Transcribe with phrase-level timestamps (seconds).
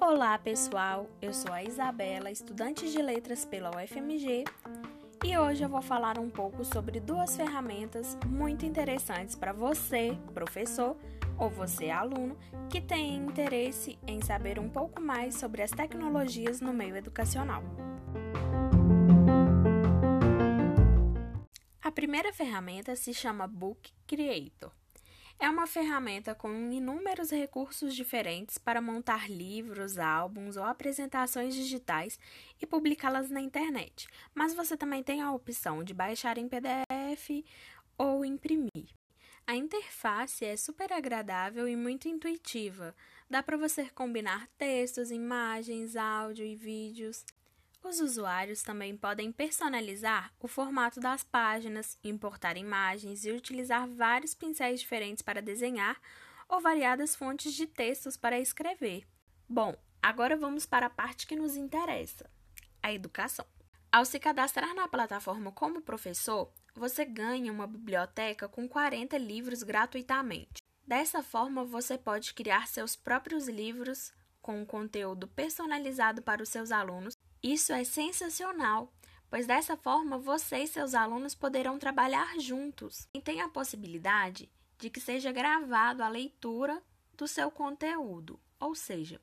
[0.00, 4.42] Olá pessoal, eu sou a Isabela, estudante de letras pela UFMG,
[5.24, 10.96] e hoje eu vou falar um pouco sobre duas ferramentas muito interessantes para você, professor,
[11.38, 12.36] ou você, aluno,
[12.68, 17.62] que tem interesse em saber um pouco mais sobre as tecnologias no meio educacional.
[22.08, 24.72] Primeira ferramenta se chama Book Creator.
[25.38, 32.18] É uma ferramenta com inúmeros recursos diferentes para montar livros, álbuns ou apresentações digitais
[32.62, 34.08] e publicá-las na internet.
[34.34, 37.44] Mas você também tem a opção de baixar em PDF
[37.98, 38.88] ou imprimir.
[39.46, 42.96] A interface é super agradável e muito intuitiva.
[43.28, 47.22] Dá para você combinar textos, imagens, áudio e vídeos.
[47.88, 54.80] Os usuários também podem personalizar o formato das páginas, importar imagens e utilizar vários pincéis
[54.80, 55.98] diferentes para desenhar
[56.50, 59.06] ou variadas fontes de textos para escrever.
[59.48, 62.28] Bom, agora vamos para a parte que nos interessa:
[62.82, 63.46] a educação.
[63.90, 70.60] Ao se cadastrar na plataforma como professor, você ganha uma biblioteca com 40 livros gratuitamente.
[70.86, 77.17] Dessa forma, você pode criar seus próprios livros com conteúdo personalizado para os seus alunos
[77.42, 78.92] isso é sensacional,
[79.30, 84.90] pois dessa forma você e seus alunos poderão trabalhar juntos e tem a possibilidade de
[84.90, 86.82] que seja gravado a leitura
[87.16, 88.40] do seu conteúdo.
[88.60, 89.20] Ou seja,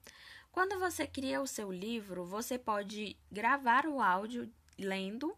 [0.52, 5.36] quando você cria o seu livro, você pode gravar o áudio lendo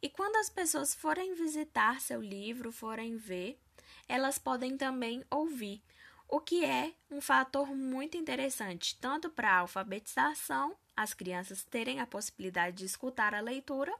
[0.00, 3.60] e quando as pessoas forem visitar seu livro, forem ver,
[4.08, 5.82] elas podem também ouvir,
[6.28, 12.06] o que é um fator muito interessante tanto para a alfabetização as crianças terem a
[12.06, 13.94] possibilidade de escutar a leitura,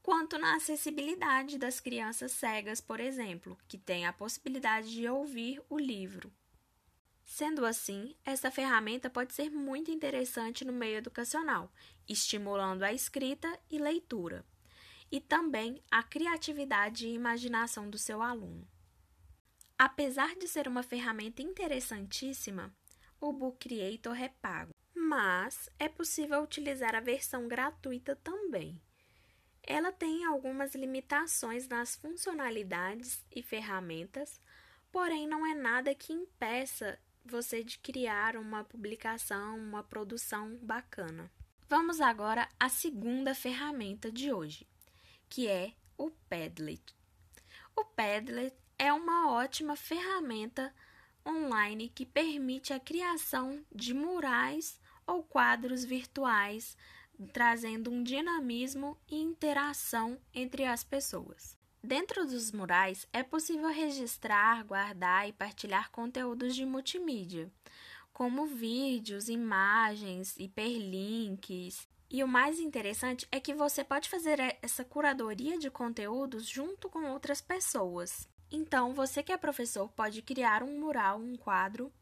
[0.00, 5.76] quanto na acessibilidade das crianças cegas, por exemplo, que têm a possibilidade de ouvir o
[5.76, 6.32] livro.
[7.24, 11.72] Sendo assim, essa ferramenta pode ser muito interessante no meio educacional,
[12.08, 14.44] estimulando a escrita e leitura,
[15.10, 18.66] e também a criatividade e imaginação do seu aluno.
[19.82, 22.70] Apesar de ser uma ferramenta interessantíssima,
[23.18, 24.74] o Book Creator é pago
[25.10, 28.80] mas é possível utilizar a versão gratuita também.
[29.60, 34.40] Ela tem algumas limitações nas funcionalidades e ferramentas,
[34.92, 41.28] porém não é nada que impeça você de criar uma publicação, uma produção bacana.
[41.68, 44.64] Vamos agora à segunda ferramenta de hoje,
[45.28, 46.94] que é o Padlet.
[47.74, 50.74] O Padlet é uma ótima ferramenta
[51.28, 56.78] online que permite a criação de murais ou quadros virtuais,
[57.30, 61.58] trazendo um dinamismo e interação entre as pessoas.
[61.84, 67.52] Dentro dos murais, é possível registrar, guardar e partilhar conteúdos de multimídia,
[68.14, 71.86] como vídeos, imagens, hiperlinks.
[72.08, 77.04] E o mais interessante é que você pode fazer essa curadoria de conteúdos junto com
[77.10, 78.26] outras pessoas.
[78.50, 81.92] Então, você que é professor pode criar um mural, um quadro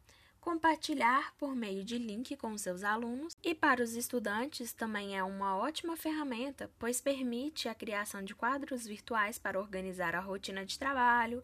[0.41, 5.57] compartilhar por meio de link com seus alunos e para os estudantes também é uma
[5.59, 11.43] ótima ferramenta, pois permite a criação de quadros virtuais para organizar a rotina de trabalho,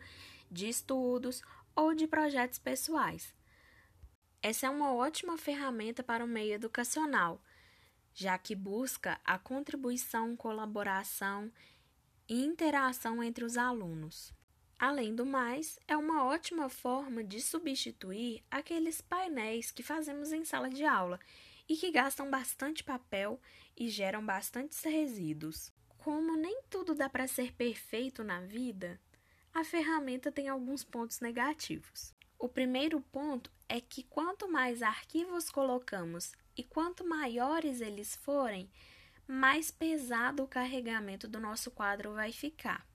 [0.50, 1.42] de estudos
[1.76, 3.34] ou de projetos pessoais.
[4.42, 7.42] Essa é uma ótima ferramenta para o meio educacional,
[8.15, 11.53] já que busca a contribuição, colaboração
[12.26, 14.32] e interação entre os alunos.
[14.79, 20.69] Além do mais, é uma ótima forma de substituir aqueles painéis que fazemos em sala
[20.69, 21.19] de aula
[21.69, 23.41] e que gastam bastante papel
[23.77, 25.73] e geram bastantes resíduos.
[25.99, 29.01] Como nem tudo dá para ser perfeito na vida,
[29.55, 32.13] a ferramenta tem alguns pontos negativos.
[32.39, 38.69] O primeiro ponto é que quanto mais arquivos colocamos e quanto maiores eles forem,
[39.27, 42.87] mais pesado o carregamento do nosso quadro vai ficar.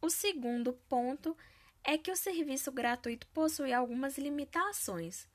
[0.00, 1.36] O segundo ponto
[1.82, 5.28] é que o serviço gratuito possui algumas limitações,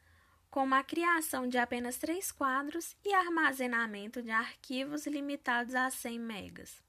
[0.50, 6.83] como a criação de apenas três quadros e armazenamento de arquivos limitados a 100 megas.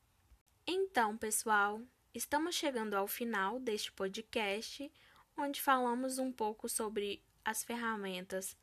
[0.67, 1.81] Então, pessoal,
[2.12, 4.93] estamos chegando ao final deste podcast,
[5.37, 8.56] onde falamos um pouco sobre as ferramentas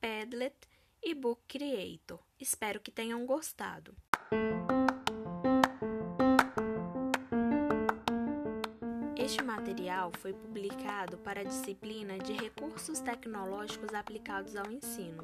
[0.00, 0.56] Padlet
[1.02, 2.20] e Book Creator.
[2.38, 3.96] Espero que tenham gostado.
[9.28, 15.22] Este material foi publicado para a disciplina de Recursos Tecnológicos Aplicados ao Ensino.